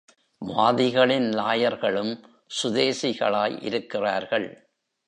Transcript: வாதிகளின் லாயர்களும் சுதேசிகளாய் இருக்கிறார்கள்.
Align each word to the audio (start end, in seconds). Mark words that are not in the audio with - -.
வாதிகளின் 0.45 1.27
லாயர்களும் 1.31 2.23
சுதேசிகளாய் 2.63 3.63
இருக்கிறார்கள். 3.63 4.69